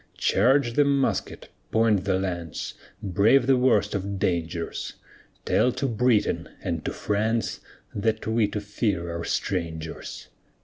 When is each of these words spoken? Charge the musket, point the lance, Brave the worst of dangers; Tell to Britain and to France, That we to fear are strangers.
Charge 0.17 0.73
the 0.73 0.83
musket, 0.83 1.49
point 1.71 2.05
the 2.05 2.17
lance, 2.17 2.73
Brave 3.03 3.45
the 3.45 3.55
worst 3.55 3.93
of 3.93 4.17
dangers; 4.17 4.93
Tell 5.45 5.71
to 5.73 5.85
Britain 5.87 6.49
and 6.63 6.83
to 6.85 6.91
France, 6.91 7.59
That 7.93 8.25
we 8.25 8.47
to 8.47 8.61
fear 8.61 9.15
are 9.15 9.23
strangers. 9.23 10.29